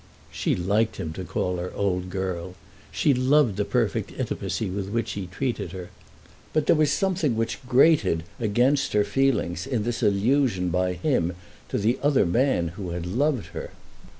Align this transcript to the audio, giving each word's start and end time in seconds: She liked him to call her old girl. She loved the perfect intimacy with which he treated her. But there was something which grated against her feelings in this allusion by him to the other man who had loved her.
She 0.31 0.55
liked 0.55 0.95
him 0.95 1.13
to 1.13 1.23
call 1.23 1.57
her 1.57 1.71
old 1.75 2.09
girl. 2.09 2.55
She 2.91 3.13
loved 3.13 3.55
the 3.57 3.63
perfect 3.65 4.11
intimacy 4.17 4.67
with 4.67 4.89
which 4.89 5.11
he 5.11 5.27
treated 5.27 5.73
her. 5.73 5.91
But 6.53 6.65
there 6.65 6.75
was 6.75 6.91
something 6.91 7.35
which 7.35 7.59
grated 7.69 8.23
against 8.39 8.93
her 8.93 9.03
feelings 9.03 9.67
in 9.67 9.83
this 9.83 10.01
allusion 10.01 10.69
by 10.69 10.93
him 10.93 11.33
to 11.69 11.77
the 11.77 11.99
other 12.01 12.25
man 12.25 12.69
who 12.69 12.89
had 12.89 13.05
loved 13.05 13.49
her. 13.53 13.73